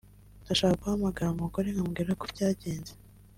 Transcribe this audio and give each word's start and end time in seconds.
Ndashaka 0.43 0.79
guhamagara 0.81 1.33
umugore 1.35 1.67
nkamubwira 1.69 2.09
uko 2.15 2.25
byagenze 2.33 2.93